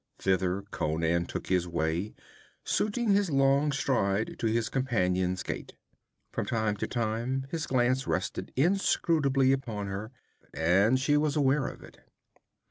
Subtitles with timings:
[0.17, 2.15] Thither Conan took his way,
[2.63, 5.73] suiting his long stride to his companion's gait.
[6.31, 10.11] From time to time his glance rested inscrutably upon her,
[10.55, 11.99] and she was aware of it.